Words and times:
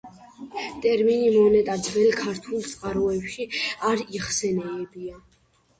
ტერმინი 0.85 1.27
მონეტა 1.35 1.75
ძველ 1.89 2.09
ქართულ 2.23 2.67
წყაროებში 2.73 3.47
არ 3.93 4.07
იხსენიება. 4.21 5.19